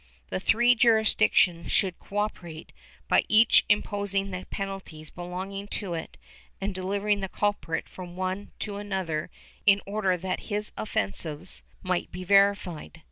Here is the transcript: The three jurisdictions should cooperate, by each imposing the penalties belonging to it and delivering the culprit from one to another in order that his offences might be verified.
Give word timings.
The 0.29 0.39
three 0.39 0.73
jurisdictions 0.73 1.71
should 1.71 1.99
cooperate, 1.99 2.71
by 3.07 3.23
each 3.29 3.63
imposing 3.69 4.31
the 4.31 4.47
penalties 4.49 5.11
belonging 5.11 5.67
to 5.77 5.93
it 5.93 6.17
and 6.59 6.73
delivering 6.73 7.19
the 7.19 7.29
culprit 7.29 7.87
from 7.87 8.15
one 8.15 8.49
to 8.61 8.77
another 8.77 9.29
in 9.67 9.79
order 9.85 10.17
that 10.17 10.39
his 10.49 10.71
offences 10.75 11.61
might 11.83 12.11
be 12.11 12.23
verified. 12.23 12.99